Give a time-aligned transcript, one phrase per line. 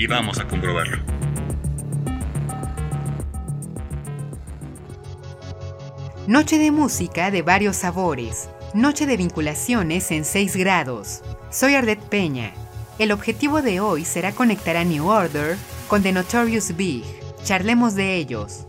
[0.00, 0.96] y vamos a comprobarlo.
[6.26, 8.48] Noche de música de varios sabores.
[8.72, 11.20] Noche de vinculaciones en 6 grados.
[11.50, 12.54] Soy Ardet Peña.
[12.98, 17.04] El objetivo de hoy será conectar a New Order con The Notorious Big.
[17.44, 18.66] Charlemos de ellos.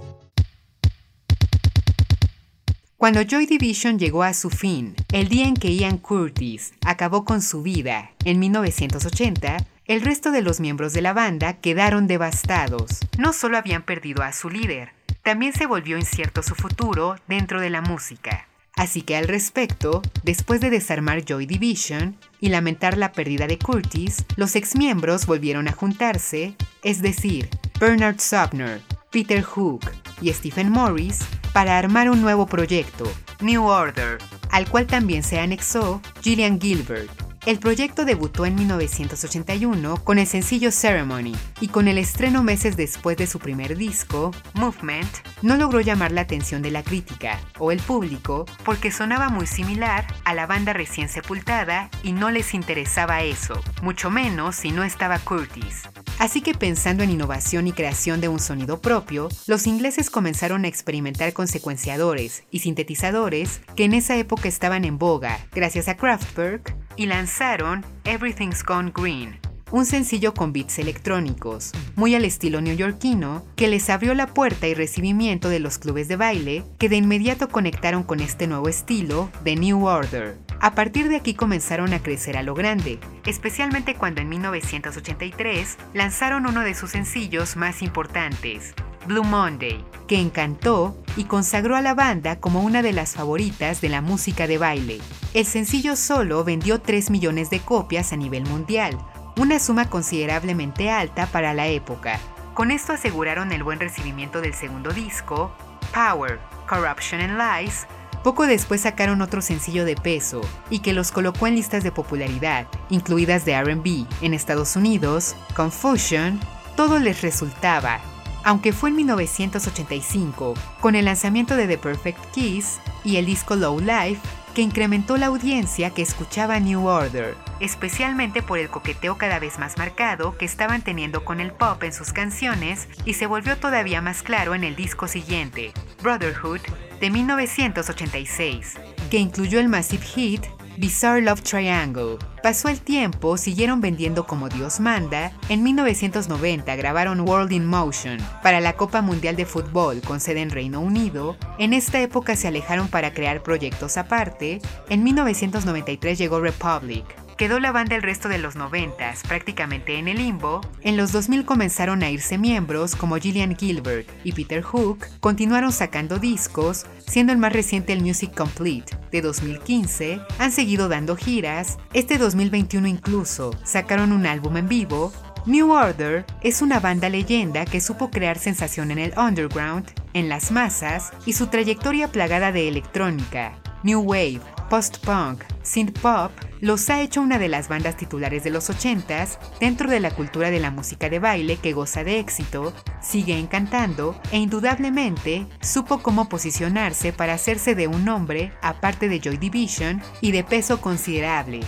[2.97, 7.41] Cuando Joy Division llegó a su fin, el día en que Ian Curtis acabó con
[7.41, 12.99] su vida, en 1980, el resto de los miembros de la banda quedaron devastados.
[13.17, 17.69] No solo habían perdido a su líder, también se volvió incierto su futuro dentro de
[17.69, 18.47] la música.
[18.77, 24.23] Así que al respecto, después de desarmar Joy Division y lamentar la pérdida de Curtis,
[24.37, 31.19] los exmiembros volvieron a juntarse, es decir, Bernard Sumner, Peter Hook y Stephen Morris,
[31.51, 34.19] para armar un nuevo proyecto, New Order,
[34.51, 37.11] al cual también se anexó Gillian Gilbert,
[37.45, 43.17] el proyecto debutó en 1981 con el sencillo Ceremony y con el estreno meses después
[43.17, 45.09] de su primer disco, Movement,
[45.41, 50.05] no logró llamar la atención de la crítica o el público porque sonaba muy similar
[50.23, 55.17] a la banda recién sepultada y no les interesaba eso, mucho menos si no estaba
[55.17, 55.81] Curtis.
[56.19, 60.67] Así que pensando en innovación y creación de un sonido propio, los ingleses comenzaron a
[60.67, 66.75] experimentar con secuenciadores y sintetizadores que en esa época estaban en boga gracias a Kraftwerk
[67.01, 69.39] y lanzaron Everything's Gone Green,
[69.71, 74.73] un sencillo con beats electrónicos, muy al estilo neoyorquino, que les abrió la puerta y
[74.73, 79.55] recibimiento de los clubes de baile, que de inmediato conectaron con este nuevo estilo de
[79.55, 80.37] New Order.
[80.59, 86.45] A partir de aquí comenzaron a crecer a lo grande, especialmente cuando en 1983 lanzaron
[86.45, 88.73] uno de sus sencillos más importantes,
[89.07, 93.89] Blue Monday, que encantó y consagró a la banda como una de las favoritas de
[93.89, 94.99] la música de baile.
[95.33, 98.97] El sencillo solo vendió 3 millones de copias a nivel mundial,
[99.37, 102.19] una suma considerablemente alta para la época.
[102.53, 105.51] Con esto aseguraron el buen recibimiento del segundo disco,
[105.93, 107.87] Power, Corruption and Lies,
[108.23, 112.67] poco después sacaron otro sencillo de peso y que los colocó en listas de popularidad,
[112.89, 116.39] incluidas de RB en Estados Unidos, Confusion,
[116.75, 117.99] todo les resultaba
[118.43, 123.79] aunque fue en 1985, con el lanzamiento de The Perfect Kiss y el disco Low
[123.79, 124.19] Life,
[124.53, 129.77] que incrementó la audiencia que escuchaba New Order, especialmente por el coqueteo cada vez más
[129.77, 134.23] marcado que estaban teniendo con el pop en sus canciones y se volvió todavía más
[134.23, 136.61] claro en el disco siguiente, Brotherhood,
[136.99, 138.75] de 1986,
[139.09, 140.45] que incluyó el massive hit
[140.77, 142.17] Bizarre Love Triangle.
[142.41, 145.31] Pasó el tiempo, siguieron vendiendo como Dios manda.
[145.49, 150.49] En 1990 grabaron World in Motion para la Copa Mundial de Fútbol con sede en
[150.49, 151.35] Reino Unido.
[151.59, 154.59] En esta época se alejaron para crear proyectos aparte.
[154.89, 157.05] En 1993 llegó Republic,
[157.41, 161.43] quedó la banda el resto de los 90 prácticamente en el limbo, en los 2000
[161.43, 167.39] comenzaron a irse miembros como Gillian Gilbert y Peter Hook, continuaron sacando discos, siendo el
[167.39, 174.11] más reciente el Music Complete de 2015, han seguido dando giras, este 2021 incluso sacaron
[174.11, 175.11] un álbum en vivo,
[175.47, 180.51] New Order es una banda leyenda que supo crear sensación en el underground, en las
[180.51, 184.41] masas y su trayectoria plagada de electrónica, new wave,
[184.71, 189.99] post-punk, synth-pop los ha hecho una de las bandas titulares de los 80s dentro de
[189.99, 192.71] la cultura de la música de baile que goza de éxito,
[193.01, 199.35] sigue encantando e indudablemente supo cómo posicionarse para hacerse de un nombre aparte de Joy
[199.35, 201.59] Division y de peso considerable.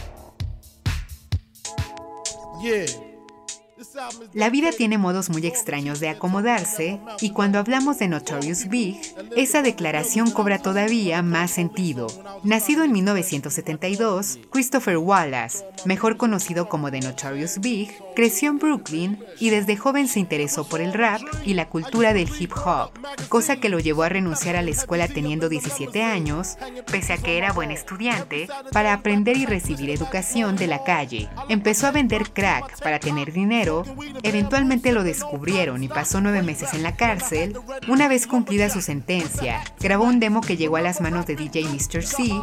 [4.34, 9.00] La vida tiene modos muy extraños de acomodarse y cuando hablamos de Notorious Big,
[9.36, 12.08] esa declaración cobra todavía más sentido.
[12.44, 19.50] Nacido en 1972, Christopher Wallace, mejor conocido como The Notorious Big, creció en Brooklyn y
[19.50, 22.92] desde joven se interesó por el rap y la cultura del hip hop,
[23.30, 26.58] cosa que lo llevó a renunciar a la escuela teniendo 17 años,
[26.92, 31.30] pese a que era buen estudiante, para aprender y recibir educación de la calle.
[31.50, 33.83] Empezó a vender crack para tener dinero
[34.24, 37.58] eventualmente lo descubrieron y pasó nueve meses en la cárcel.
[37.88, 41.66] Una vez cumplida su sentencia, grabó un demo que llegó a las manos de DJ
[41.66, 42.04] Mr.
[42.04, 42.34] C,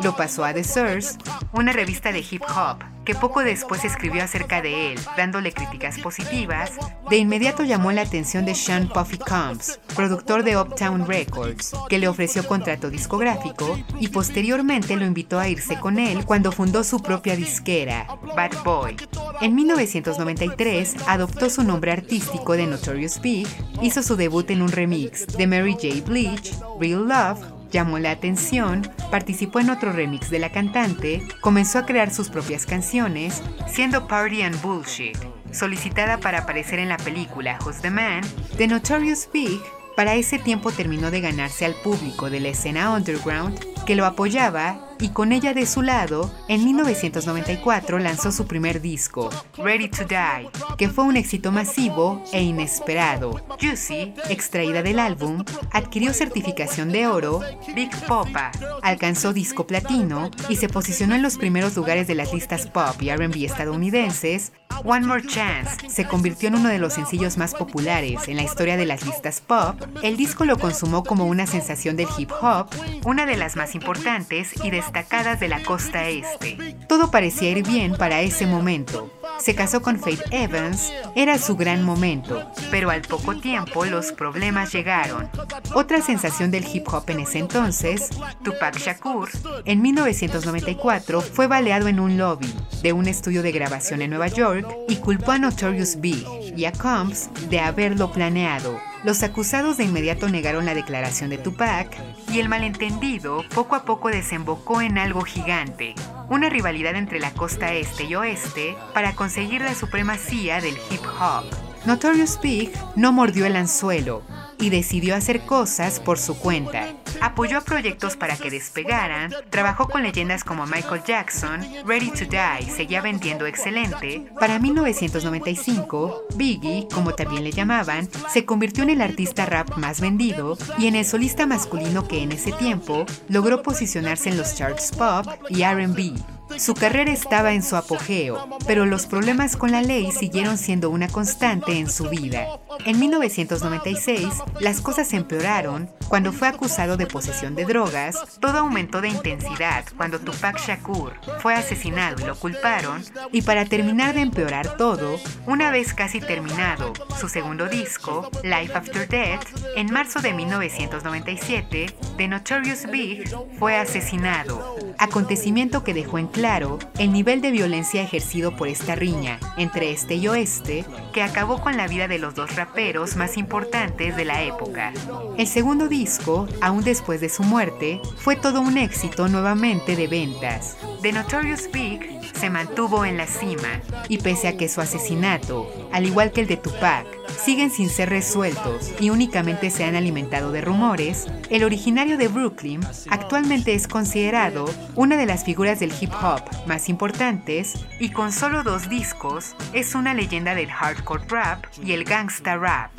[0.00, 1.18] lo pasó a The Source,
[1.52, 6.72] una revista de hip hop, que poco después escribió acerca de él, dándole críticas positivas.
[7.08, 12.06] De inmediato llamó la atención de Sean Puffy Combs, productor de Uptown Records, que le
[12.06, 17.34] ofreció contrato discográfico y posteriormente lo invitó a irse con él cuando fundó su propia
[17.34, 18.06] disquera,
[18.36, 18.98] Bad Boy.
[19.40, 23.48] En 1993 adoptó su nombre artístico de Notorious Big,
[23.80, 26.04] hizo su debut en un remix de Mary J.
[26.04, 31.86] Bleach, Real Love, llamó la atención, participó en otro remix de la cantante, comenzó a
[31.86, 35.16] crear sus propias canciones, siendo Party and Bullshit,
[35.52, 38.22] solicitada para aparecer en la película Who's the Man,
[38.56, 39.60] The Notorious Big
[39.96, 44.87] para ese tiempo terminó de ganarse al público de la escena underground que lo apoyaba
[45.00, 50.48] y con ella de su lado, en 1994 lanzó su primer disco, Ready to Die,
[50.76, 53.40] que fue un éxito masivo e inesperado.
[53.60, 57.40] Juicy, extraída del álbum, adquirió certificación de oro,
[57.74, 58.50] Big Popa,
[58.82, 63.14] alcanzó disco platino y se posicionó en los primeros lugares de las listas pop y
[63.14, 64.52] RB estadounidenses.
[64.84, 68.76] One More Chance se convirtió en uno de los sencillos más populares en la historia
[68.76, 69.76] de las listas pop.
[70.02, 72.68] El disco lo consumó como una sensación del hip hop,
[73.04, 76.76] una de las más importantes y destacadas de la costa este.
[76.88, 79.10] Todo parecía ir bien para ese momento.
[79.38, 84.72] Se casó con Faith Evans, era su gran momento, pero al poco tiempo los problemas
[84.72, 85.28] llegaron.
[85.74, 88.10] Otra sensación del hip hop en ese entonces,
[88.42, 89.28] Tupac Shakur,
[89.64, 94.57] en 1994 fue baleado en un lobby de un estudio de grabación en Nueva York
[94.88, 96.26] y culpó a Notorious Big
[96.56, 98.80] y a Combs de haberlo planeado.
[99.04, 101.96] Los acusados de inmediato negaron la declaración de Tupac
[102.32, 105.94] y el malentendido poco a poco desembocó en algo gigante,
[106.28, 111.67] una rivalidad entre la costa este y oeste para conseguir la supremacía del hip hop.
[111.88, 114.22] Notorious Big no mordió el anzuelo
[114.58, 116.92] y decidió hacer cosas por su cuenta.
[117.22, 123.00] Apoyó proyectos para que despegaran, trabajó con leyendas como Michael Jackson, Ready to Die seguía
[123.00, 124.30] vendiendo excelente.
[124.38, 130.58] Para 1995, Biggie, como también le llamaban, se convirtió en el artista rap más vendido
[130.76, 135.26] y en el solista masculino que en ese tiempo logró posicionarse en los charts pop
[135.48, 136.37] y RB.
[136.56, 141.08] Su carrera estaba en su apogeo, pero los problemas con la ley siguieron siendo una
[141.08, 142.46] constante en su vida.
[142.84, 144.28] En 1996,
[144.60, 150.18] las cosas empeoraron cuando fue acusado de posesión de drogas, todo aumentó de intensidad cuando
[150.18, 155.92] Tupac Shakur fue asesinado y lo culparon, y para terminar de empeorar todo, una vez
[155.92, 159.46] casi terminado su segundo disco, Life After Death,
[159.76, 161.86] en marzo de 1997,
[162.16, 163.28] The Notorious Big
[163.58, 169.40] fue asesinado, acontecimiento que dejó en claro el nivel de violencia ejercido por esta riña
[169.56, 174.14] entre este y oeste, que acabó con la vida de los dos raperos más importantes
[174.14, 174.92] de la época.
[175.36, 180.76] El segundo disco, aún después de su muerte, fue todo un éxito nuevamente de ventas.
[181.02, 186.06] The Notorious Big se mantuvo en la cima, y pese a que su asesinato, al
[186.06, 190.60] igual que el de Tupac, siguen sin ser resueltos y únicamente se han alimentado de
[190.60, 196.42] rumores, el originario de Brooklyn actualmente es considerado una de las figuras del hip hop
[196.66, 202.04] más importantes y con solo dos discos es una leyenda del hardcore rap y el
[202.04, 202.92] gangsta rap.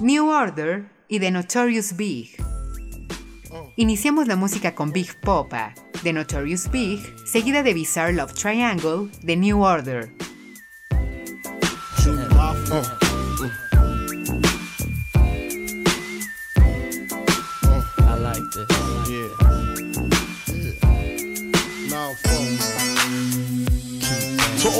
[0.00, 2.36] New Order y The Notorious Big.
[3.76, 9.36] Iniciamos la música con Big Popa, The Notorious Big, seguida de Bizarre Love Triangle, The
[9.36, 10.12] New Order.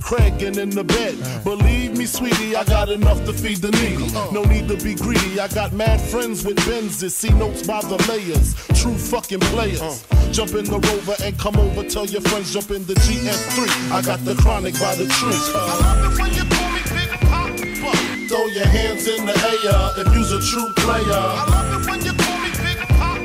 [0.00, 1.16] Craig and in the bed.
[1.44, 4.10] Believe me, sweetie, I got enough to feed the needy.
[4.32, 5.38] No need to be greedy.
[5.40, 7.12] I got mad friends with Benzes.
[7.12, 8.54] See notes by the layers.
[8.80, 10.04] True fucking players.
[10.32, 11.82] Jump in the rover and come over.
[11.88, 13.92] Tell your friends jump in the GS3.
[13.92, 15.36] I got the chronic by the tree.
[15.54, 17.96] I love it when you call me Big Papa.
[18.28, 21.02] Throw your hands in the air if you's a true player.
[21.10, 23.24] I love it when you call me Big Papa.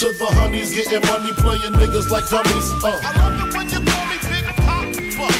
[0.00, 2.70] To the honeys getting money, playing niggas like dummies.
[2.82, 2.98] Uh.
[3.02, 5.39] I love it when you call me Big Papa.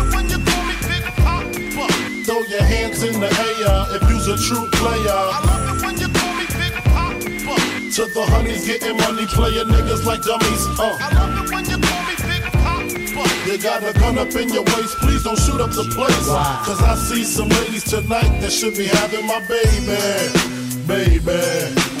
[2.51, 5.07] Your hands in the air if you's a true player.
[5.07, 7.15] I love it when you call me Big Papa.
[7.95, 10.67] To the honeys getting money, playin' niggas like dummies.
[10.77, 10.97] Uh.
[10.99, 13.49] I love it when you call me Big Papa.
[13.49, 16.27] You got a gun up in your waist, please don't shoot up the place.
[16.67, 19.97] Cause I see some ladies tonight that should be having my baby.
[20.87, 22.00] Baby.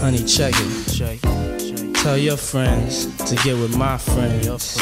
[0.00, 1.94] Honey, check it.
[1.96, 4.78] Tell your friends to get with my friends.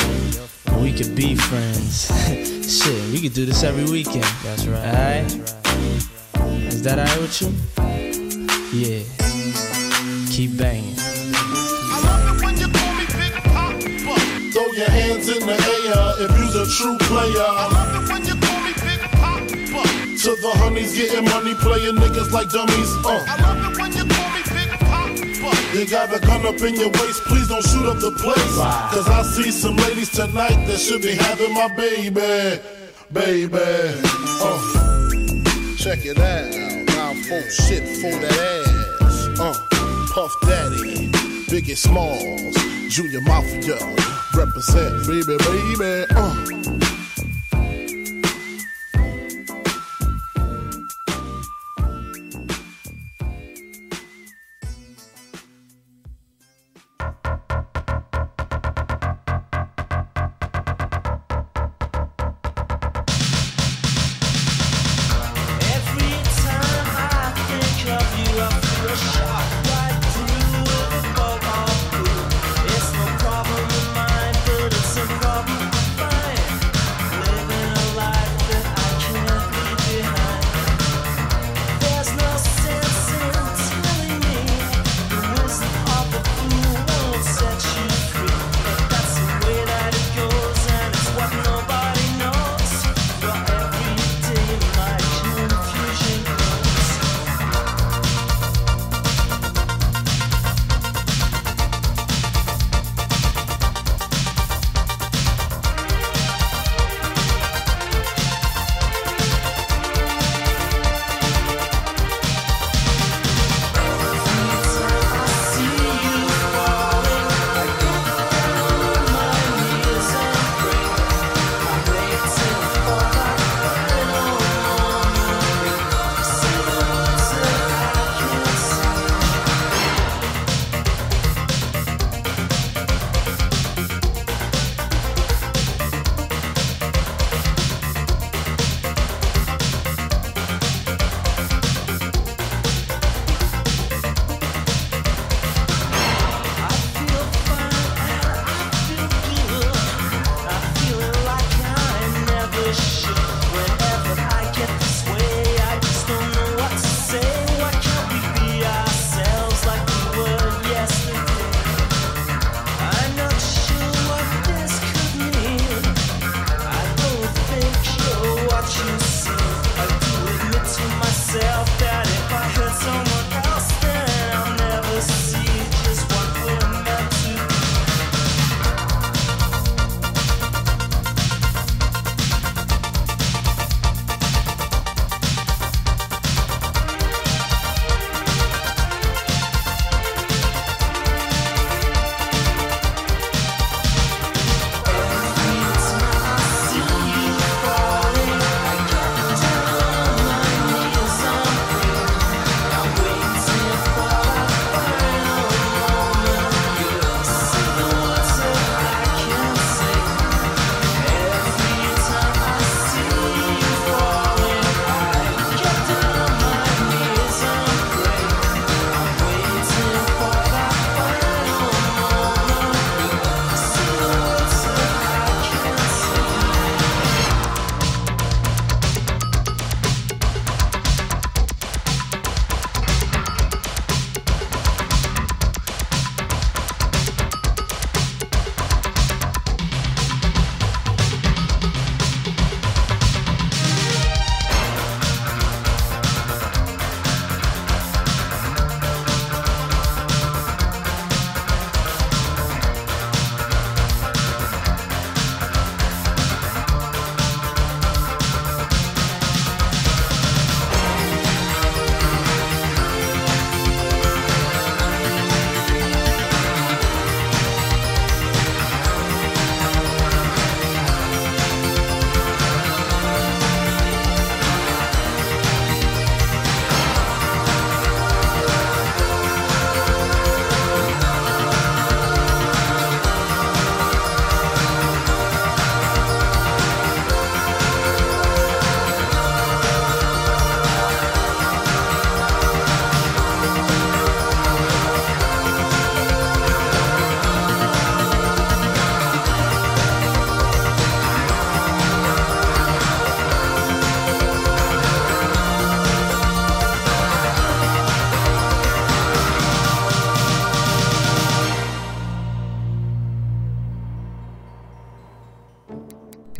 [0.80, 2.08] We could be friends.
[2.82, 4.24] Shit, we could do this every weekend.
[4.42, 4.84] That's right.
[4.84, 5.32] Alright?
[6.68, 7.48] Is that alright with you?
[8.74, 9.02] Yeah.
[10.30, 10.94] Keep banging.
[10.98, 14.20] I love it when you call me Big Papa.
[14.52, 17.46] Throw your hands in the air if you's a true player.
[17.46, 19.46] I love it when you call me Big Papa.
[19.46, 22.90] To the honeys getting money, playing niggas like dummies.
[23.06, 24.23] Uh.
[25.74, 28.56] You got a gun up in your waist, please don't shoot up the place.
[28.94, 32.62] Cause I see some ladies tonight that should be having my baby.
[33.12, 33.58] Baby.
[34.40, 35.10] Uh.
[35.76, 36.54] Check it out.
[36.94, 38.70] Now folks shit for that
[39.02, 39.40] ass.
[39.40, 39.54] Uh.
[40.14, 41.10] Puff Daddy,
[41.50, 42.54] Biggie Smalls,
[42.94, 43.74] Junior Mafia,
[44.32, 46.06] represent, baby, baby.
[46.14, 46.43] Uh.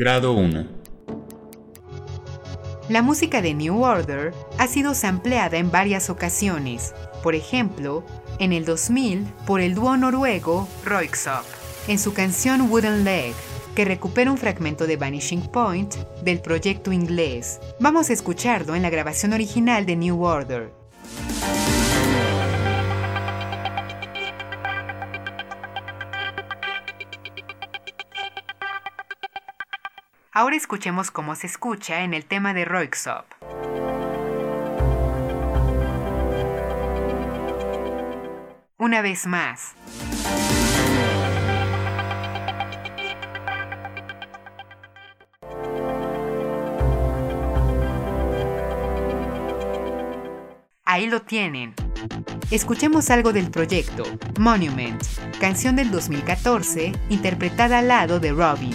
[0.05, 0.67] Grado 1.
[2.91, 6.93] La música de New Order ha sido sampleada en varias ocasiones,
[7.23, 8.05] por ejemplo,
[8.39, 11.47] en el 2000 por el dúo noruego Röyksopp,
[11.89, 13.35] en su canción Wooden Leg,
[13.75, 17.59] que recupera un fragmento de Vanishing Point del proyecto inglés.
[17.81, 20.84] Vamos a escucharlo en la grabación original de New Order.
[30.37, 33.25] Ahora escuchemos cómo se escucha en el tema de Röyksopp.
[38.77, 39.75] Una vez más.
[50.85, 51.75] Ahí lo tienen.
[52.51, 54.03] Escuchemos algo del proyecto,
[54.41, 55.01] Monument,
[55.39, 58.75] canción del 2014, interpretada al lado de Robin.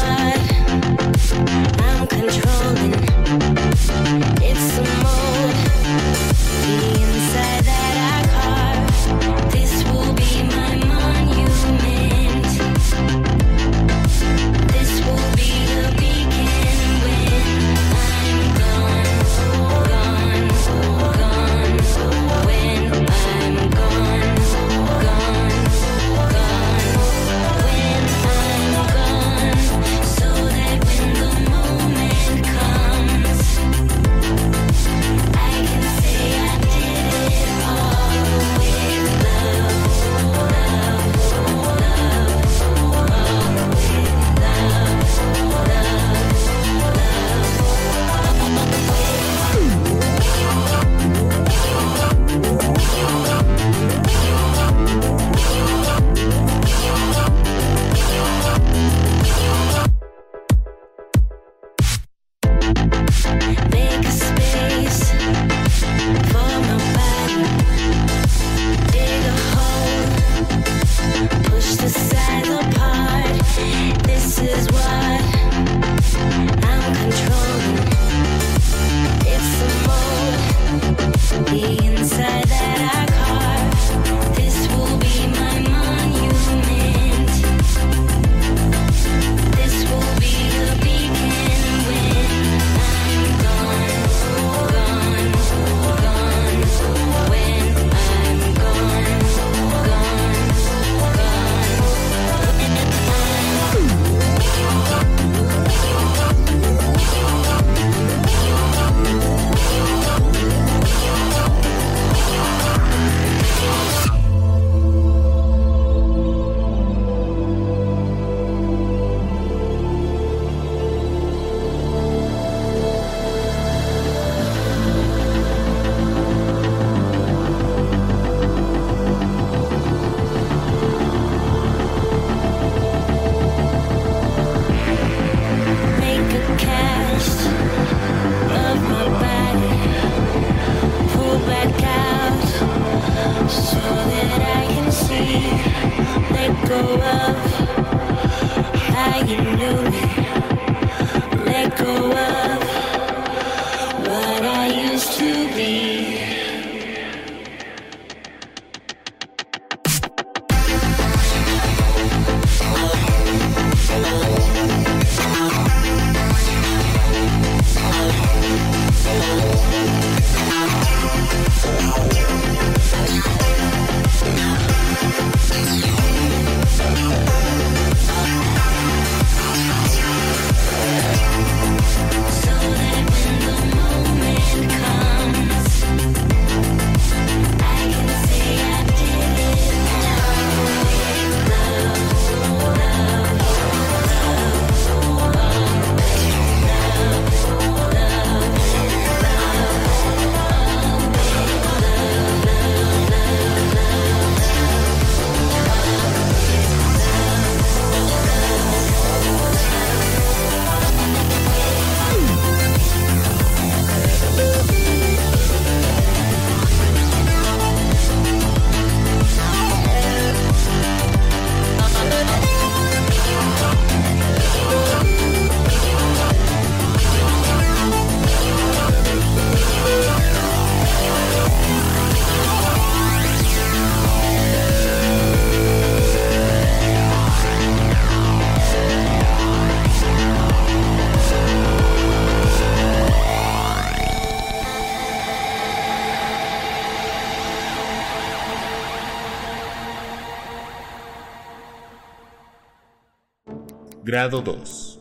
[254.21, 254.99] Grado 2.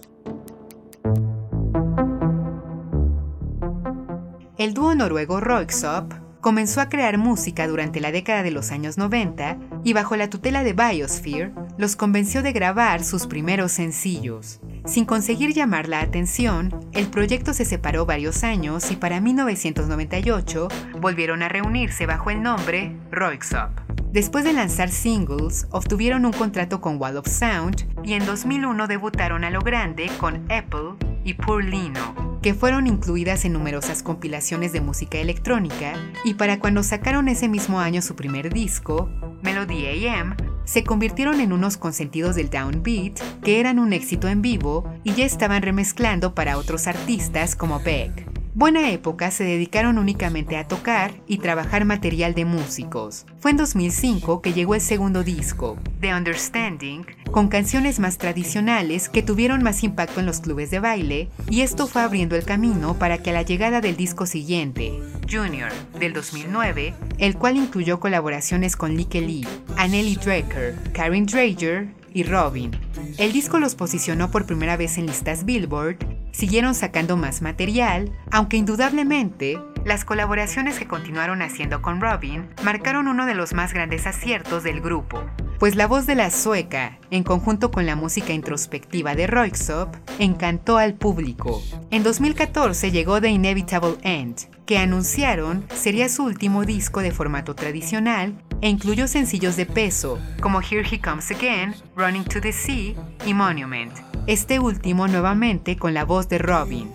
[4.57, 9.59] El dúo noruego Röyksopp comenzó a crear música durante la década de los años 90
[9.85, 14.61] y bajo la tutela de Biosphere los convenció de grabar sus primeros sencillos.
[14.87, 21.43] Sin conseguir llamar la atención, el proyecto se separó varios años y para 1998 volvieron
[21.43, 23.90] a reunirse bajo el nombre Röyksopp.
[24.13, 29.45] Después de lanzar singles, obtuvieron un contrato con Wall of Sound y en 2001 debutaron
[29.45, 34.81] a lo grande con Apple y Poor Lino, que fueron incluidas en numerosas compilaciones de
[34.81, 35.93] música electrónica,
[36.25, 39.09] y para cuando sacaron ese mismo año su primer disco,
[39.43, 44.93] Melody AM, se convirtieron en unos consentidos del downbeat que eran un éxito en vivo
[45.05, 48.40] y ya estaban remezclando para otros artistas como Beck.
[48.53, 53.25] Buena época se dedicaron únicamente a tocar y trabajar material de músicos.
[53.39, 59.23] Fue en 2005 que llegó el segundo disco, The Understanding, con canciones más tradicionales que
[59.23, 63.19] tuvieron más impacto en los clubes de baile, y esto fue abriendo el camino para
[63.19, 64.99] que a la llegada del disco siguiente,
[65.31, 72.25] Junior, del 2009, el cual incluyó colaboraciones con Likke Lee, Anneli Drecker, Karen Drager y
[72.25, 72.73] Robin.
[73.17, 75.99] El disco los posicionó por primera vez en listas Billboard,
[76.33, 83.25] siguieron sacando más material, aunque indudablemente las colaboraciones que continuaron haciendo con Robin marcaron uno
[83.25, 85.25] de los más grandes aciertos del grupo,
[85.59, 90.77] pues la voz de la sueca, en conjunto con la música introspectiva de Röyksopp, encantó
[90.77, 91.63] al público.
[91.91, 98.35] En 2014 llegó The Inevitable End, que anunciaron sería su último disco de formato tradicional
[98.61, 102.95] e incluyó sencillos de peso, como Here He Comes Again, Running to the Sea
[103.27, 103.93] y Monument,
[104.27, 106.91] este último nuevamente con la voz de Robin.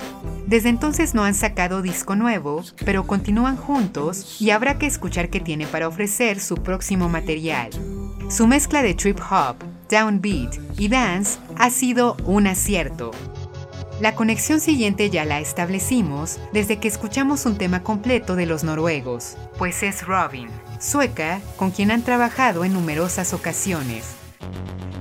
[0.47, 5.39] Desde entonces no han sacado disco nuevo, pero continúan juntos y habrá que escuchar qué
[5.39, 7.69] tiene para ofrecer su próximo material.
[8.29, 9.57] Su mezcla de trip hop,
[9.89, 13.11] downbeat y dance ha sido un acierto.
[14.01, 19.37] La conexión siguiente ya la establecimos desde que escuchamos un tema completo de los noruegos,
[19.57, 20.49] pues es Robin,
[20.79, 24.15] sueca con quien han trabajado en numerosas ocasiones.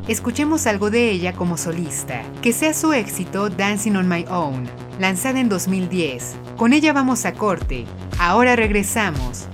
[0.09, 5.41] Escuchemos algo de ella como solista, que sea su éxito Dancing on My Own, lanzada
[5.41, 6.37] en 2010.
[6.57, 7.87] Con ella vamos a corte.
[8.19, 9.49] Ahora regresamos.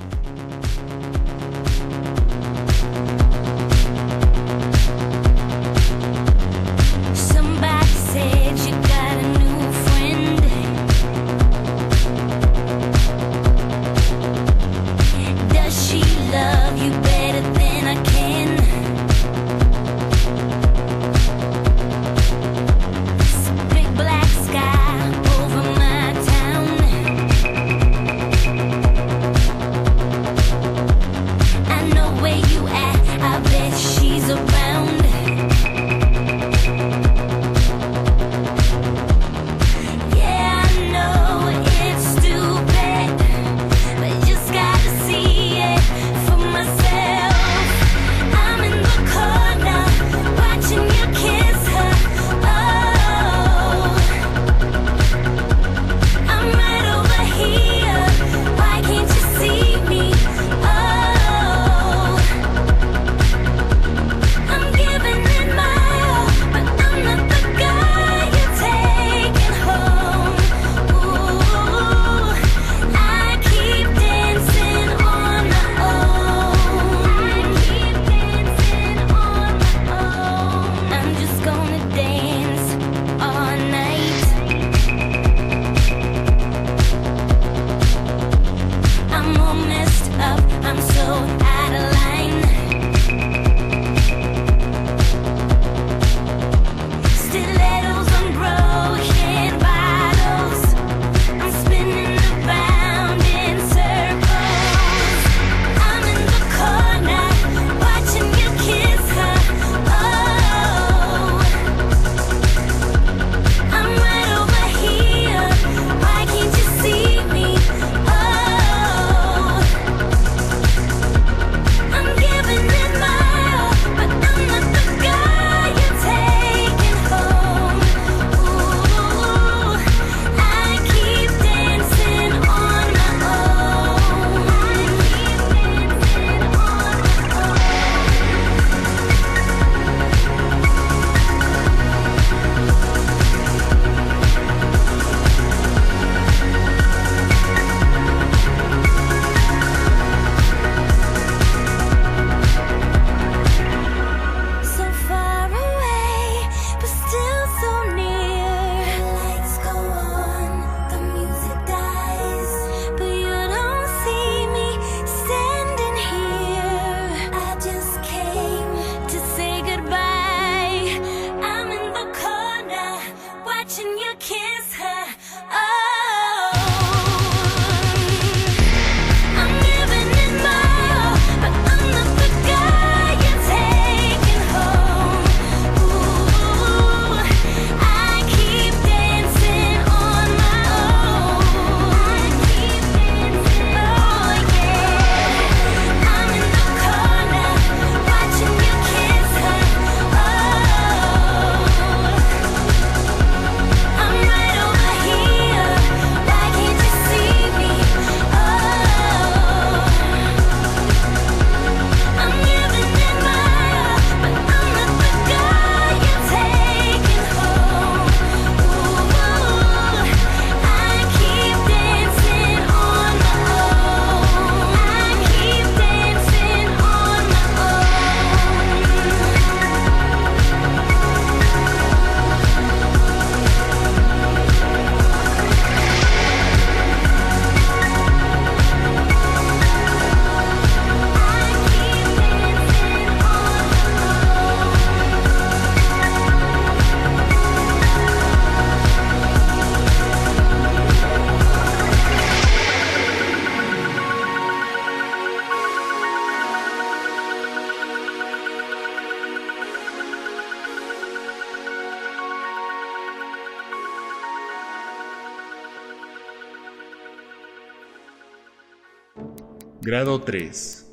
[269.90, 270.86] Grado 3.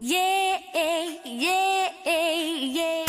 [0.00, 0.60] Yeah,
[1.24, 3.04] yeah, yeah.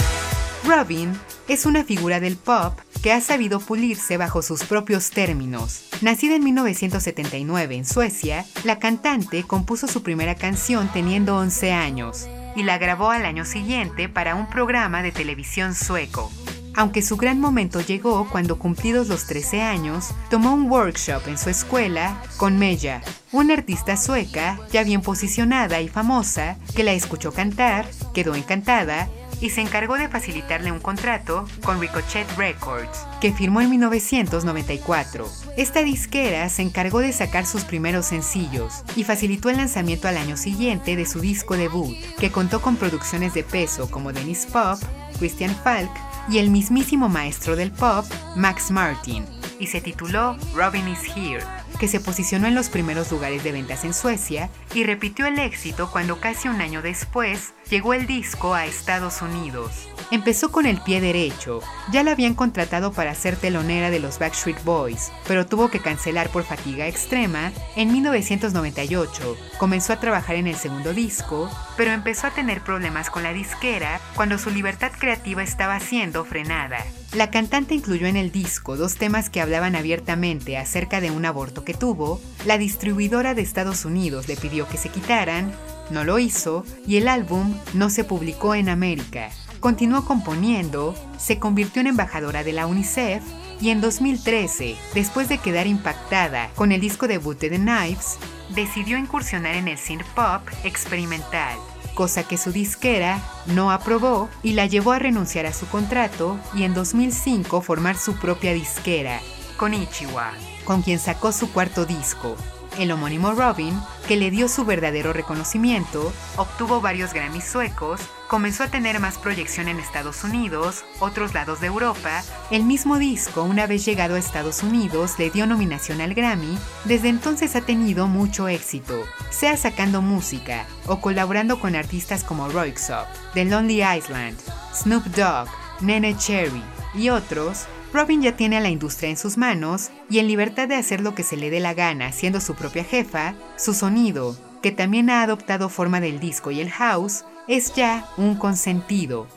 [0.65, 1.13] Robin
[1.47, 5.83] es una figura del pop que ha sabido pulirse bajo sus propios términos.
[6.01, 12.63] Nacida en 1979 en Suecia, la cantante compuso su primera canción teniendo 11 años y
[12.63, 16.31] la grabó al año siguiente para un programa de televisión sueco.
[16.75, 21.49] Aunque su gran momento llegó cuando cumplidos los 13 años, tomó un workshop en su
[21.49, 27.87] escuela con Meja, una artista sueca ya bien posicionada y famosa que la escuchó cantar,
[28.13, 29.07] quedó encantada
[29.39, 35.27] y se encargó de facilitarle un contrato con Ricochet Records, que firmó en 1994.
[35.57, 40.37] Esta disquera se encargó de sacar sus primeros sencillos y facilitó el lanzamiento al año
[40.37, 44.79] siguiente de su disco debut, que contó con producciones de peso como Dennis Pop,
[45.19, 45.91] Christian Falk
[46.29, 48.05] y el mismísimo maestro del pop,
[48.35, 49.25] Max Martin,
[49.59, 51.43] y se tituló Robin is Here,
[51.79, 55.89] que se posicionó en los primeros lugares de ventas en Suecia y repitió el éxito
[55.91, 59.87] cuando casi un año después llegó el disco a Estados Unidos.
[60.11, 64.63] Empezó con el pie derecho, ya la habían contratado para ser telonera de los Backstreet
[64.63, 69.37] Boys, pero tuvo que cancelar por fatiga extrema en 1998.
[69.57, 73.99] Comenzó a trabajar en el segundo disco, pero empezó a tener problemas con la disquera
[74.15, 76.77] cuando su libertad creativa estaba siendo frenada.
[77.15, 81.63] La cantante incluyó en el disco dos temas que hablaban abiertamente acerca de un aborto
[81.63, 85.53] que tuvo, la distribuidora de Estados Unidos le pidió que se quitaran,
[85.89, 89.29] no lo hizo y el álbum no se publicó en América.
[89.59, 93.23] Continuó componiendo, se convirtió en embajadora de la UNICEF
[93.61, 98.17] y en 2013, después de quedar impactada con el disco debut de The Knives,
[98.49, 101.57] decidió incursionar en el synth pop experimental,
[101.93, 106.63] cosa que su disquera no aprobó y la llevó a renunciar a su contrato y
[106.63, 109.21] en 2005 formar su propia disquera,
[109.57, 110.33] Konichiwa,
[110.65, 112.35] con quien sacó su cuarto disco,
[112.79, 118.67] el homónimo Robin, que le dio su verdadero reconocimiento, obtuvo varios Grammys suecos, comenzó a
[118.67, 123.85] tener más proyección en Estados Unidos, otros lados de Europa, el mismo disco, una vez
[123.85, 129.03] llegado a Estados Unidos, le dio nominación al Grammy, desde entonces ha tenido mucho éxito,
[129.29, 134.37] sea sacando música o colaborando con artistas como Royksop, The Lonely Island,
[134.73, 135.47] Snoop Dogg,
[135.81, 136.63] Nene Cherry
[136.93, 140.75] y otros, Robin ya tiene a la industria en sus manos y en libertad de
[140.75, 144.71] hacer lo que se le dé la gana siendo su propia jefa, su sonido, que
[144.71, 149.27] también ha adoptado forma del disco y el house, es ya un consentido.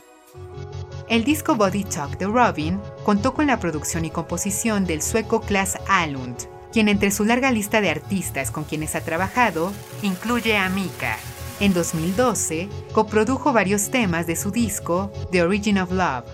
[1.07, 5.77] El disco Body Talk de Robin contó con la producción y composición del sueco Klas
[5.87, 6.37] Alund,
[6.73, 11.17] quien entre su larga lista de artistas con quienes ha trabajado incluye a Mika.
[11.59, 16.25] En 2012, coprodujo varios temas de su disco The Origin of Love.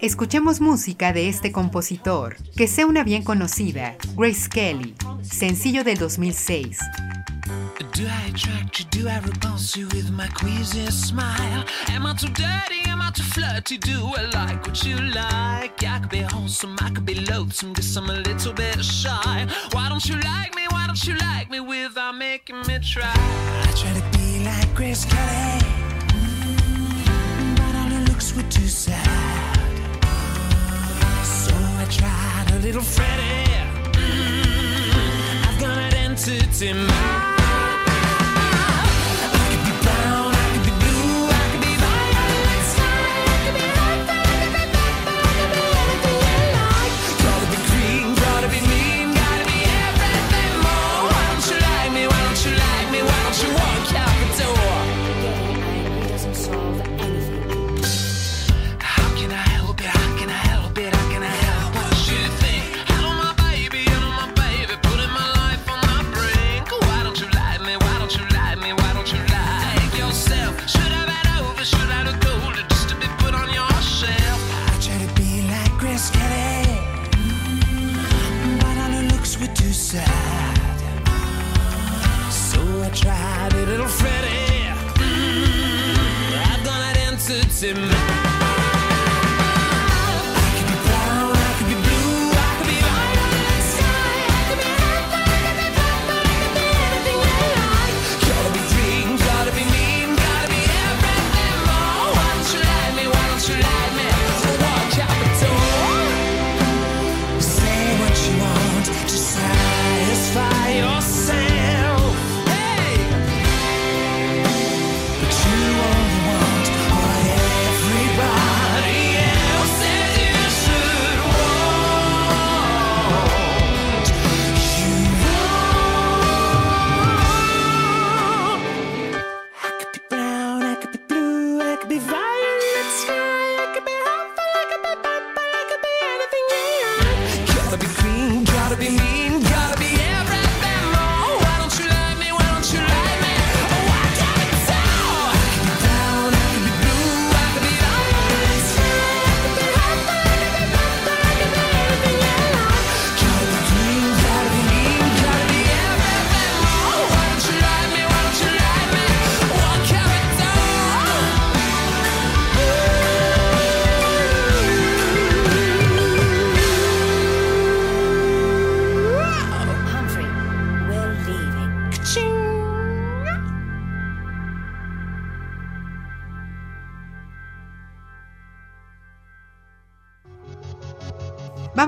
[0.00, 6.78] Escuchemos música de este compositor, que sea una bien conocida, Grace Kelly, sencillo del 2006.
[7.92, 8.84] Do I attract you?
[8.90, 11.64] Do I repulse you with my queasy smile?
[11.88, 12.88] Am I too dirty?
[12.88, 13.78] Am I too flirty?
[13.78, 15.82] Do I like what you like?
[15.82, 19.46] I could be wholesome, I could be loathsome, guess I'm a little bit shy.
[19.72, 20.66] Why don't you like me?
[20.70, 23.12] Why don't you like me without making me try?
[23.12, 25.60] I try to be like Grace Kelly,
[26.14, 28.68] mm, but all her looks were too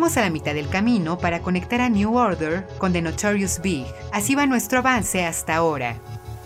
[0.02, 3.86] A la mitad del camino para conectar a New Order con The Notorious Big.
[4.12, 5.94] Así va nuestro avance hasta ahora.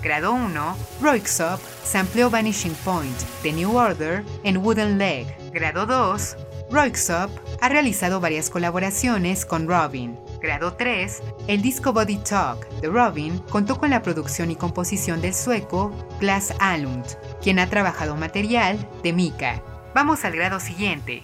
[0.02, 5.26] Grado 1, Roixop sampleó Vanishing Point de New Order en Wooden Leg.
[5.52, 6.36] Grado 2,
[6.70, 7.30] Roixop
[7.62, 10.18] ha realizado varias colaboraciones con Robin.
[10.42, 15.32] Grado 3, el disco Body Talk de Robin contó con la producción y composición del
[15.32, 17.06] sueco Glass Alund,
[17.42, 19.62] quien ha trabajado material de Mika.
[19.94, 21.22] Vamos al grado siguiente.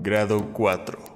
[0.00, 1.11] Grado 4.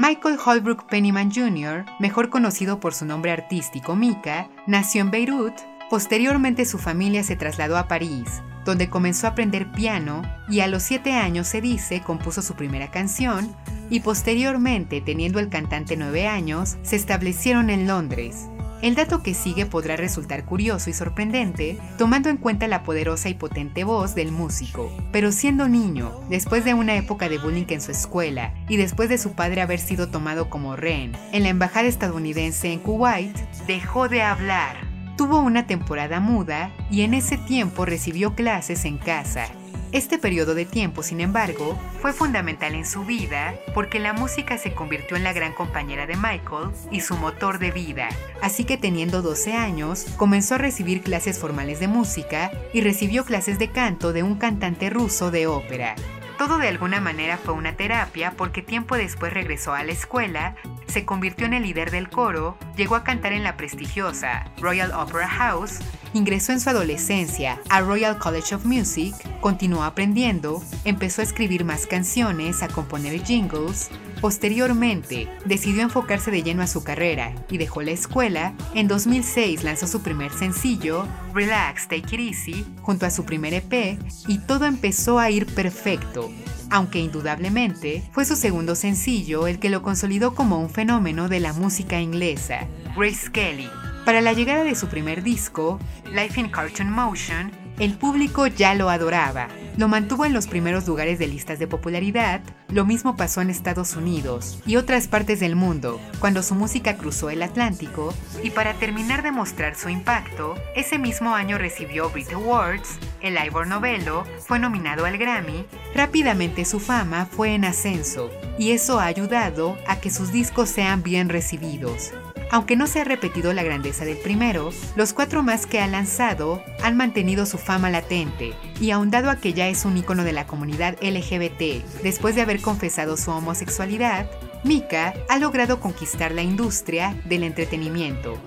[0.00, 5.54] Michael Holbrook Pennyman Jr., mejor conocido por su nombre artístico Mika, nació en Beirut.
[5.90, 10.84] Posteriormente su familia se trasladó a París, donde comenzó a aprender piano y a los
[10.84, 13.52] 7 años se dice compuso su primera canción
[13.90, 18.48] y posteriormente, teniendo el cantante 9 años, se establecieron en Londres.
[18.80, 23.34] El dato que sigue podrá resultar curioso y sorprendente, tomando en cuenta la poderosa y
[23.34, 24.92] potente voz del músico.
[25.10, 29.18] Pero siendo niño, después de una época de bullying en su escuela y después de
[29.18, 34.22] su padre haber sido tomado como rehén en la embajada estadounidense en Kuwait, dejó de
[34.22, 34.76] hablar.
[35.16, 39.48] Tuvo una temporada muda y en ese tiempo recibió clases en casa,
[39.92, 44.72] este periodo de tiempo, sin embargo, fue fundamental en su vida porque la música se
[44.72, 48.08] convirtió en la gran compañera de Michael y su motor de vida.
[48.42, 53.58] Así que teniendo 12 años, comenzó a recibir clases formales de música y recibió clases
[53.58, 55.94] de canto de un cantante ruso de ópera.
[56.38, 60.54] Todo de alguna manera fue una terapia porque tiempo después regresó a la escuela,
[60.88, 65.28] se convirtió en el líder del coro, llegó a cantar en la prestigiosa Royal Opera
[65.28, 65.78] House,
[66.14, 71.86] ingresó en su adolescencia a Royal College of Music, continuó aprendiendo, empezó a escribir más
[71.86, 77.92] canciones, a componer jingles, Posteriormente, decidió enfocarse de lleno a su carrera y dejó la
[77.92, 78.52] escuela.
[78.74, 83.98] En 2006 lanzó su primer sencillo, Relax, Take It Easy, junto a su primer EP,
[84.26, 86.30] y todo empezó a ir perfecto,
[86.70, 91.52] aunque indudablemente fue su segundo sencillo el que lo consolidó como un fenómeno de la
[91.52, 92.66] música inglesa,
[92.96, 93.68] Grace Kelly.
[94.04, 95.78] Para la llegada de su primer disco,
[96.12, 99.48] Life in Cartoon Motion, el público ya lo adoraba.
[99.76, 103.94] Lo mantuvo en los primeros lugares de listas de popularidad, lo mismo pasó en Estados
[103.94, 108.12] Unidos y otras partes del mundo, cuando su música cruzó el Atlántico,
[108.42, 113.68] y para terminar de mostrar su impacto, ese mismo año recibió Brit Awards, el Ivor
[113.68, 115.64] Novello fue nominado al Grammy,
[115.94, 121.04] rápidamente su fama fue en ascenso, y eso ha ayudado a que sus discos sean
[121.04, 122.12] bien recibidos.
[122.50, 126.62] Aunque no se ha repetido la grandeza del primero, los cuatro más que ha lanzado
[126.82, 130.46] han mantenido su fama latente y ahondado a que ya es un icono de la
[130.46, 131.84] comunidad LGBT.
[132.02, 134.30] Después de haber confesado su homosexualidad,
[134.64, 138.38] Mika ha logrado conquistar la industria del entretenimiento.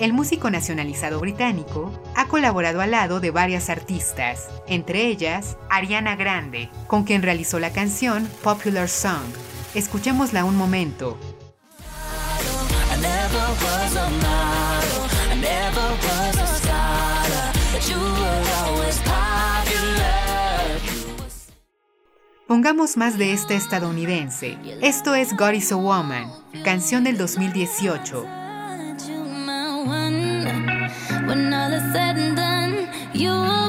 [0.00, 6.70] El músico nacionalizado británico ha colaborado al lado de varias artistas, entre ellas Ariana Grande,
[6.86, 9.28] con quien realizó la canción Popular Song.
[9.74, 11.18] Escuchémosla un momento.
[22.46, 24.58] Pongamos más de esta estadounidense.
[24.82, 26.28] Esto es God is a Woman,
[26.64, 28.26] canción del 2018.
[31.26, 33.59] When all is said and done, you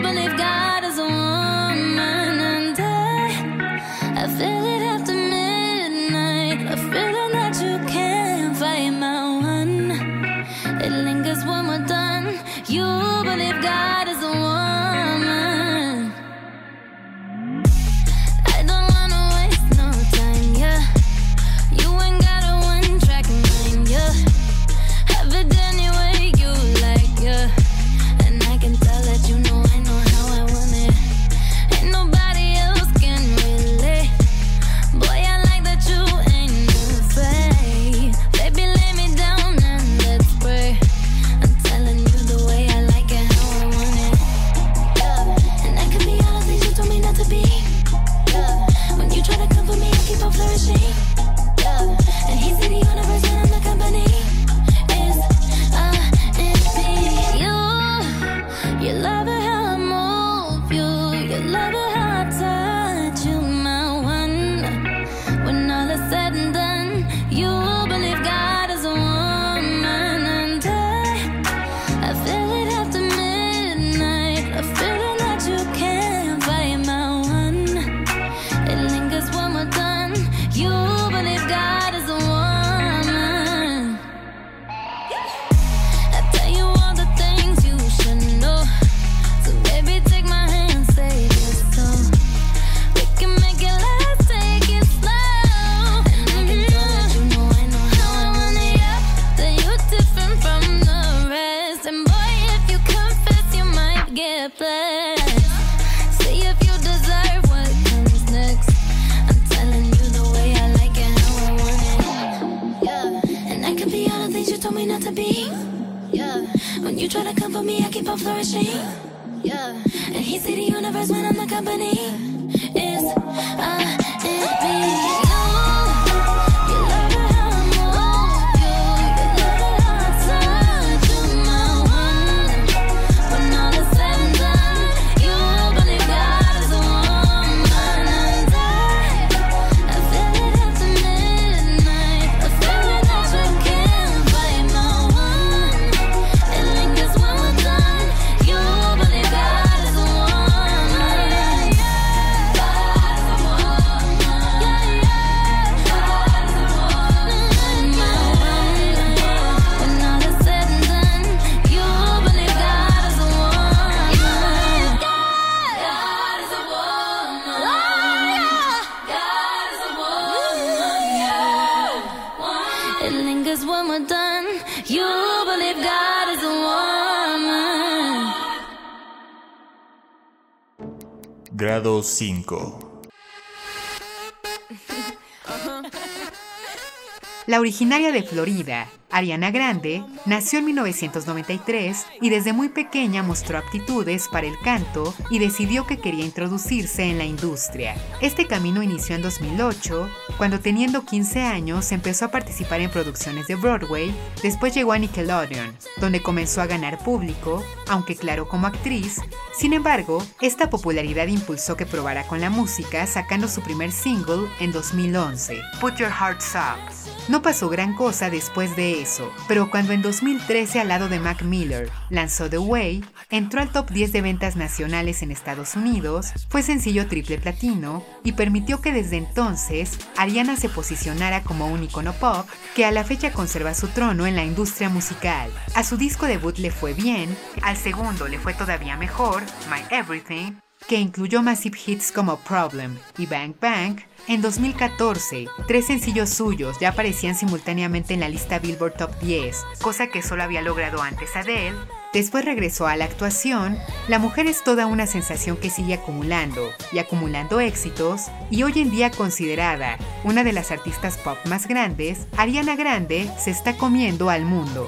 [187.48, 194.28] La originaria de Florida, Ariana Grande, nació en 1993 y desde muy pequeña mostró aptitudes
[194.32, 197.96] para el canto y decidió que quería introducirse en la industria.
[198.22, 203.56] Este camino inició en 2008, cuando teniendo 15 años empezó a participar en producciones de
[203.56, 209.20] Broadway, después llegó a Nickelodeon, donde comenzó a ganar público, aunque claro como actriz,
[209.62, 214.72] sin embargo, esta popularidad impulsó que probara con la música sacando su primer single en
[214.72, 216.80] 2011, Put Your Hearts Up.
[217.28, 219.01] No pasó gran cosa después de
[219.48, 223.90] pero cuando en 2013 al lado de Mac Miller lanzó The Way, entró al top
[223.90, 229.18] 10 de ventas nacionales en Estados Unidos, fue sencillo triple platino y permitió que desde
[229.18, 234.28] entonces Ariana se posicionara como un icono pop que a la fecha conserva su trono
[234.28, 235.52] en la industria musical.
[235.74, 240.54] A su disco debut le fue bien, al segundo le fue todavía mejor, My Everything,
[240.88, 246.90] que incluyó massive hits como Problem y Bang Bang, en 2014, tres sencillos suyos ya
[246.90, 251.78] aparecían simultáneamente en la lista Billboard Top 10, cosa que solo había logrado antes Adele.
[252.14, 253.78] Después regresó a la actuación,
[254.08, 258.92] la mujer es toda una sensación que sigue acumulando y acumulando éxitos y hoy en
[258.92, 264.46] día considerada una de las artistas pop más grandes, Ariana Grande se está comiendo al
[264.46, 264.88] mundo.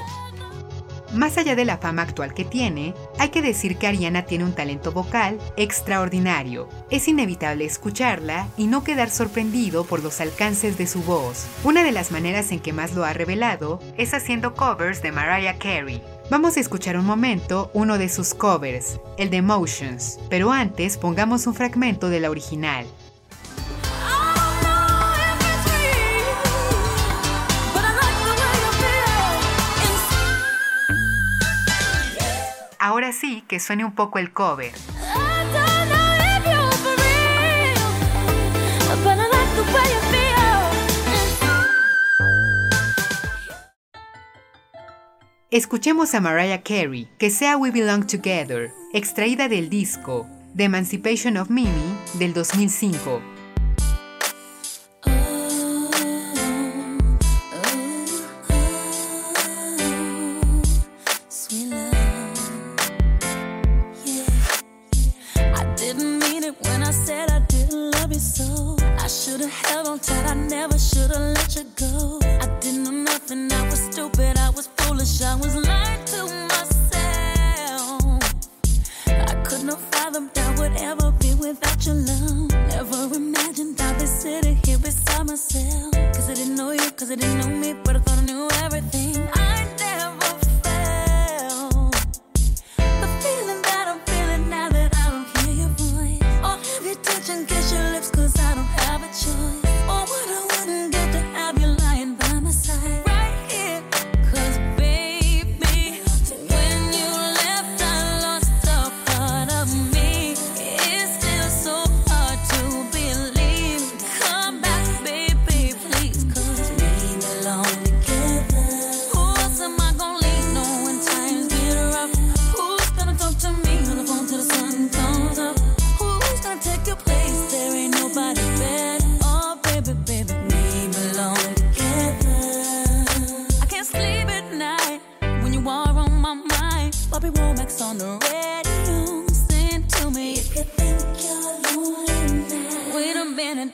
[1.13, 4.53] Más allá de la fama actual que tiene, hay que decir que Ariana tiene un
[4.53, 6.67] talento vocal extraordinario.
[6.89, 11.45] Es inevitable escucharla y no quedar sorprendido por los alcances de su voz.
[11.63, 15.59] Una de las maneras en que más lo ha revelado es haciendo covers de Mariah
[15.59, 16.01] Carey.
[16.31, 21.45] Vamos a escuchar un momento uno de sus covers, el de Emotions, pero antes pongamos
[21.45, 22.87] un fragmento de la original.
[32.85, 34.73] Ahora sí que suene un poco el cover.
[45.49, 50.27] Escuchemos a Mariah Carey, que sea We Belong Together, extraída del disco
[50.57, 53.32] The Emancipation of Mimi del 2005.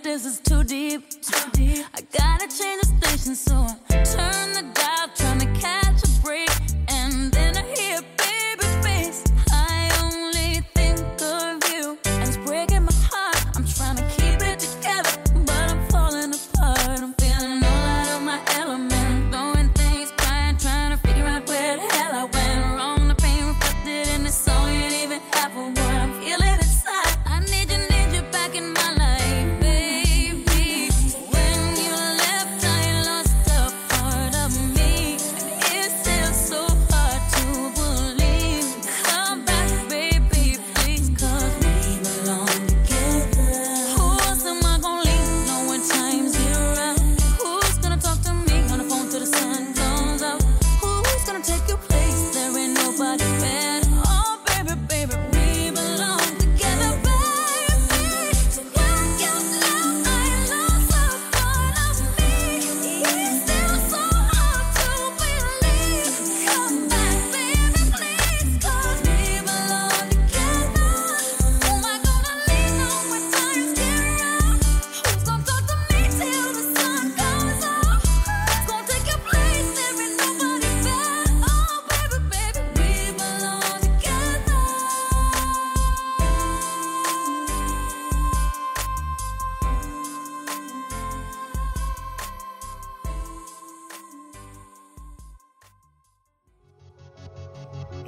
[0.04, 1.10] This is too deep.
[1.10, 1.86] Too deep.
[1.94, 3.76] I gotta change the station, so I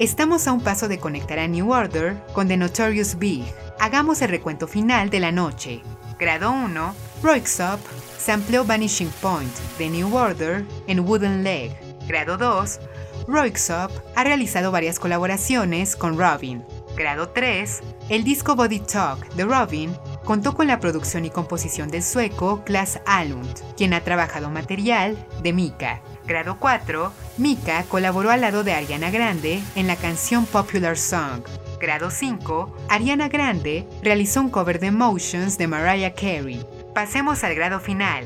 [0.01, 3.45] Estamos a un paso de conectar a New Order con The Notorious Big.
[3.79, 5.83] Hagamos el recuento final de la noche.
[6.17, 7.79] Grado 1, Roixop
[8.17, 11.77] sampleó Vanishing Point de New Order en Wooden Leg.
[12.07, 12.79] Grado 2,
[13.27, 16.63] Roixop ha realizado varias colaboraciones con Robin.
[16.97, 19.95] Grado 3, el disco Body Talk de Robin
[20.25, 25.53] contó con la producción y composición del sueco Klas Alund, quien ha trabajado material de
[25.53, 26.01] Mika.
[26.31, 31.41] Grado 4, Mika colaboró al lado de Ariana Grande en la canción Popular Song.
[31.77, 36.65] Grado 5, Ariana Grande realizó un cover de Emotions de Mariah Carey.
[36.95, 38.23] Pasemos al grado final.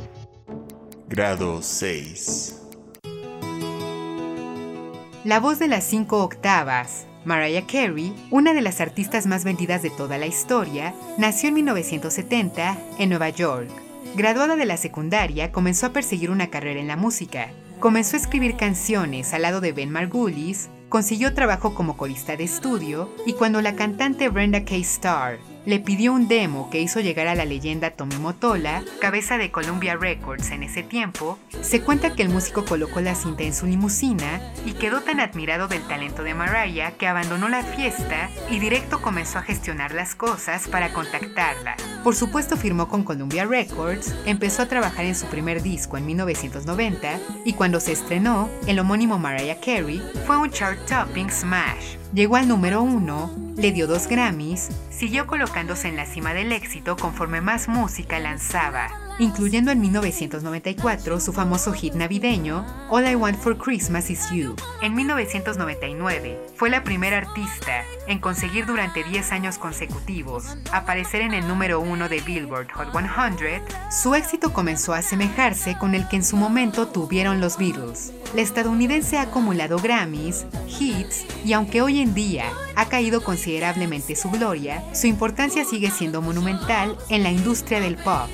[1.09, 2.61] Grado 6.
[5.23, 9.89] La voz de las cinco octavas, Mariah Carey, una de las artistas más vendidas de
[9.89, 13.71] toda la historia, nació en 1970 en Nueva York.
[14.15, 17.49] Graduada de la secundaria, comenzó a perseguir una carrera en la música.
[17.79, 23.09] Comenzó a escribir canciones al lado de Ben Margulis, consiguió trabajo como corista de estudio
[23.25, 24.75] y cuando la cantante Brenda K.
[24.75, 29.51] Starr le pidió un demo que hizo llegar a la leyenda Tommy Motola, cabeza de
[29.51, 33.65] Columbia Records en ese tiempo, se cuenta que el músico colocó la cinta en su
[33.65, 39.01] limusina y quedó tan admirado del talento de Mariah que abandonó la fiesta y directo
[39.01, 41.75] comenzó a gestionar las cosas para contactarla.
[42.03, 47.19] Por supuesto firmó con Columbia Records, empezó a trabajar en su primer disco en 1990
[47.45, 52.04] y cuando se estrenó, el homónimo Mariah Carey fue un chart-topping smash.
[52.15, 56.95] Llegó al número uno, le dio dos Grammys, siguió colocándose en la cima del éxito
[56.95, 58.87] conforme más música lanzaba,
[59.19, 64.55] incluyendo en 1994 su famoso hit navideño All I Want for Christmas Is You.
[64.81, 71.47] En 1999 fue la primera artista en conseguir durante 10 años consecutivos aparecer en el
[71.47, 73.61] número uno de Billboard Hot 100.
[73.91, 78.13] Su éxito comenzó a asemejarse con el que en su momento tuvieron los Beatles.
[78.33, 82.45] La estadounidense ha acumulado Grammys, hits y aunque hoy en día
[82.75, 88.29] ha caído considerablemente su gloria, su importancia sigue siendo monumental en la industria del pop.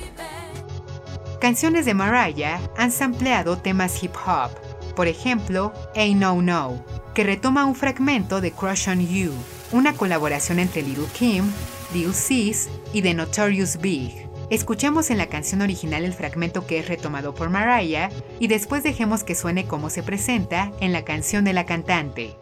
[1.41, 4.51] Canciones de Mariah han sampleado temas hip hop,
[4.95, 6.85] por ejemplo, Ain't No No,
[7.15, 9.33] que retoma un fragmento de Crush on You,
[9.71, 11.43] una colaboración entre Little Kim,
[11.95, 14.27] Lil Sis y The Notorious Big.
[14.51, 19.23] Escuchemos en la canción original el fragmento que es retomado por Mariah y después dejemos
[19.23, 22.37] que suene como se presenta en la canción de la cantante.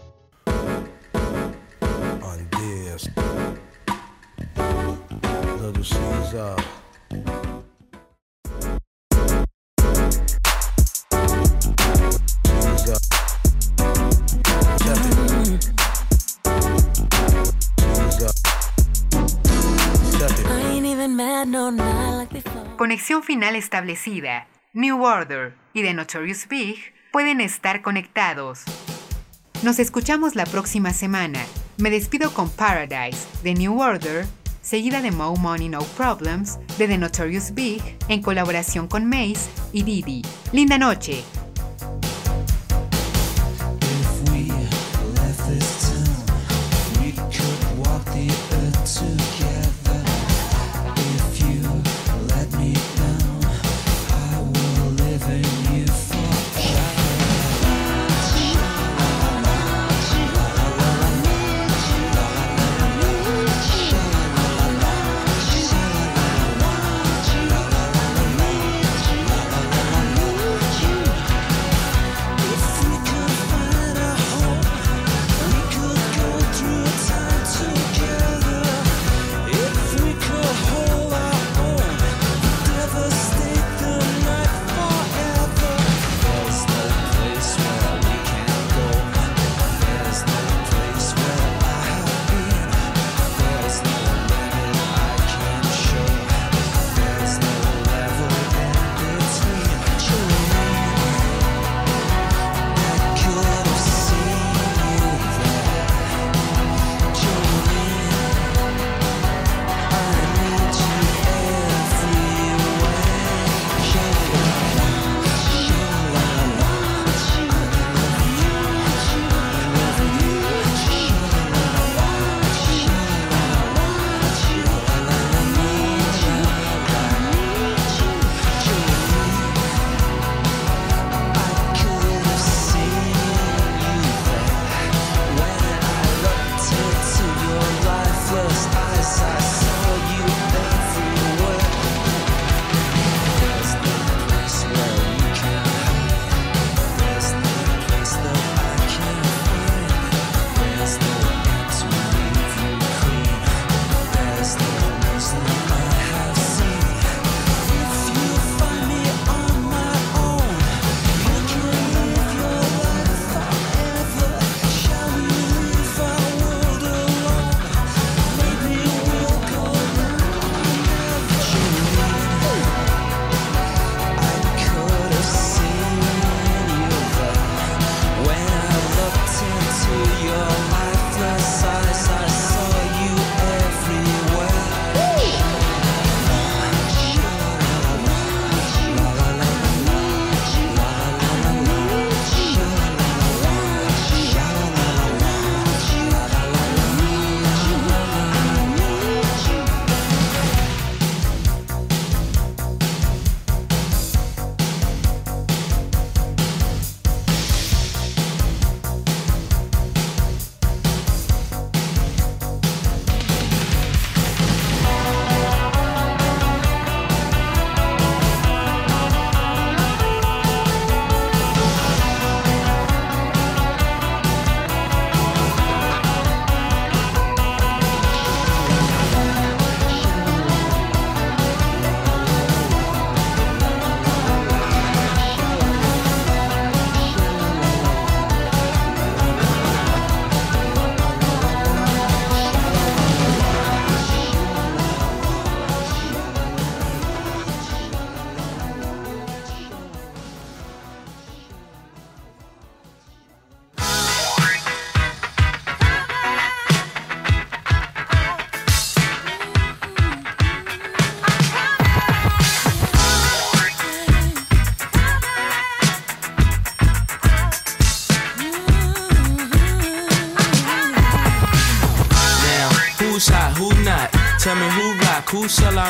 [22.77, 24.47] Conexión final establecida.
[24.71, 28.61] New Order y The Notorious Big pueden estar conectados.
[29.61, 31.41] Nos escuchamos la próxima semana.
[31.77, 34.25] Me despido con Paradise de New Order,
[34.61, 39.83] seguida de Mo Money No Problems de The Notorious Big en colaboración con Mace y
[39.83, 40.21] Didi.
[40.53, 41.25] Linda noche.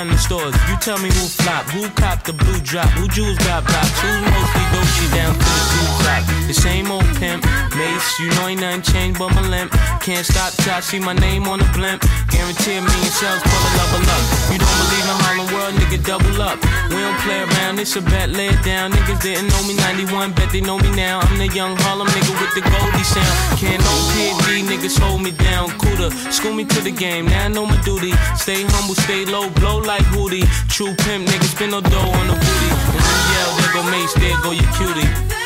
[0.02, 0.56] In the stores.
[0.70, 4.12] You tell me who flop, who copped the blue drop, who jewels got blocks, who
[4.32, 6.24] mostly Dolce down to the blue top.
[6.48, 7.44] The same old pimp,
[7.80, 9.72] Mace, you know ain't nothing changed but my limp.
[10.04, 12.04] Can't stop till I see my name on the blimp.
[12.28, 14.24] Guarantee a million pull a level up.
[14.52, 16.60] You don't believe in Harlem World, nigga, double up.
[16.92, 18.92] We don't play around, it's a bet, lay it down.
[18.92, 21.24] Niggas didn't know me 91, bet they know me now.
[21.24, 23.36] I'm the young Harlem nigga with the Goldie sound.
[23.56, 25.72] Can't no PD, niggas hold me down.
[25.80, 28.12] Cooler, school me to the game, now I know my duty.
[28.36, 30.44] Stay humble, stay low, blow like Woody.
[30.68, 32.70] True pimp, niggas spin no dough on the booty.
[32.92, 35.39] And yell, there go Mace, there go your cutie.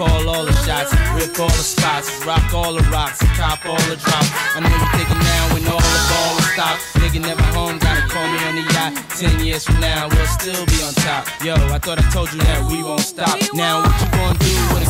[0.00, 4.00] Call all the shots, rip all the spots, rock all the rocks, cop all the
[4.00, 4.30] drops.
[4.56, 6.80] I know you thinking now when all the ball is stopped.
[7.04, 8.96] Nigga never home, gotta call me on the yacht.
[9.20, 11.28] Ten years from now, we'll still be on top.
[11.44, 13.36] Yo, I thought I told you that we won't stop.
[13.52, 14.89] Now what you gonna do with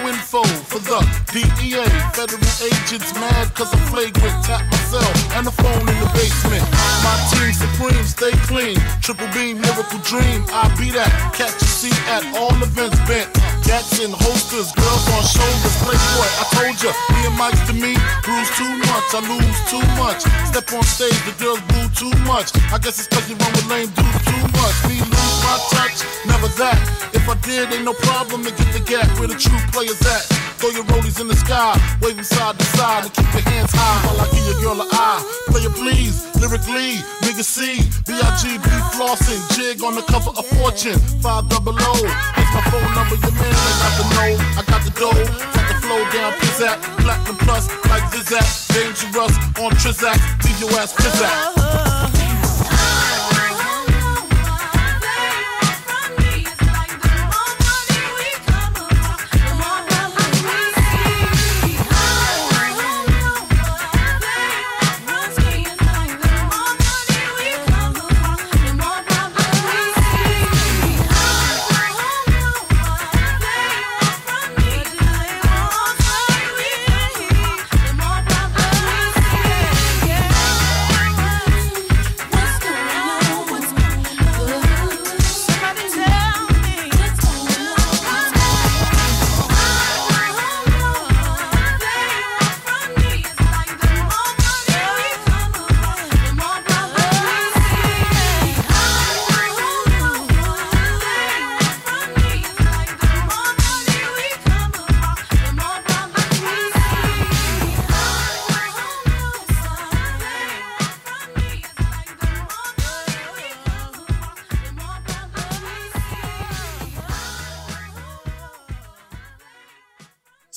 [0.00, 1.00] Info for the
[1.32, 1.86] DEA.
[2.12, 4.36] Federal agents mad cause I'm flagrant.
[4.44, 6.64] Tap myself and the phone in the basement.
[7.04, 8.76] My team supreme, stay clean.
[9.00, 10.44] Triple beam, miracle dream.
[10.52, 11.08] I be that.
[11.32, 13.32] Catch a seat at all events bent.
[13.64, 15.76] Gats in holsters, girls on shoulders.
[15.82, 17.96] Playboy, I told ya, me and Mike's to me.
[18.22, 20.22] Bruise too much, I lose too much.
[20.50, 22.54] Step on stage, the girls boo too much.
[22.70, 24.76] I guess it's cause you run with lame dudes too much.
[24.86, 25.15] Me
[25.46, 26.78] my touch, never that.
[27.14, 30.26] If I did, ain't no problem to get the gap where the true players at.
[30.58, 33.98] Throw your rollies in the sky, them side to side, and keep your hands high
[34.08, 35.20] while I give your girl an eye.
[35.52, 41.76] Player please, lyrically, nigga C, B-I-G-B flossing, jig on the cover of Fortune, five double
[41.76, 41.92] O.
[42.34, 45.66] Here's my phone number, your man, I got the know, I got the dough, got
[45.68, 51.28] the flow down, pizzat, platinum plus, like Zizak, dangerous on Trizak, leave your ass pizzat.
[51.28, 52.15] Uh-huh.